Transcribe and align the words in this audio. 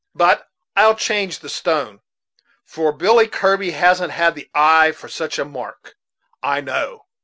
But 0.15 0.47
I'll 0.75 0.95
change 0.95 1.37
the 1.41 1.47
stone, 1.49 1.99
for 2.65 2.91
Billy 2.91 3.27
Kirby 3.27 3.69
hasn't 3.69 4.13
the 4.33 4.49
eye 4.51 4.93
for 4.93 5.07
such 5.07 5.37
a 5.37 5.45
mark, 5.45 5.95
I 6.41 6.59
know." 6.59 7.05